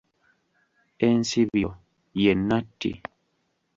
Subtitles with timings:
[1.07, 1.69] Ensibyo
[2.21, 2.91] ye nnatti.